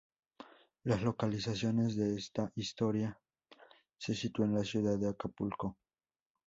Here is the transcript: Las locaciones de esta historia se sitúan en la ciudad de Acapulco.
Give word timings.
Las 0.85 1.03
locaciones 1.03 1.95
de 1.95 2.15
esta 2.15 2.51
historia 2.55 3.19
se 3.99 4.15
sitúan 4.15 4.49
en 4.49 4.55
la 4.55 4.63
ciudad 4.63 4.97
de 4.97 5.07
Acapulco. 5.09 5.77